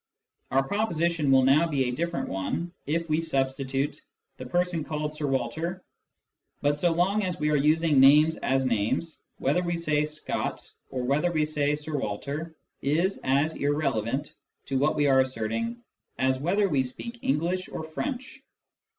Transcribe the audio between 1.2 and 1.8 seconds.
will now